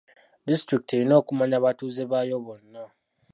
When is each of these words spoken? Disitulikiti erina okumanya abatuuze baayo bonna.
Disitulikiti 0.47 0.93
erina 0.95 1.13
okumanya 1.21 1.55
abatuuze 1.57 2.03
baayo 2.11 2.37
bonna. 2.45 2.83